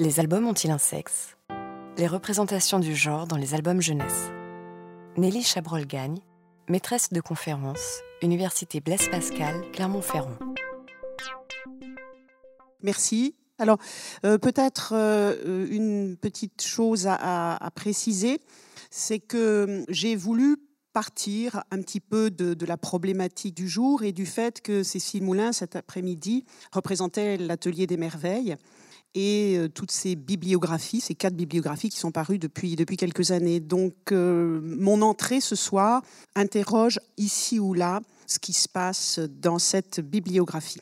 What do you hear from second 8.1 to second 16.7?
Université Blaise Pascal, Clermont-Ferrand. Merci. Alors, euh, peut-être euh, une petite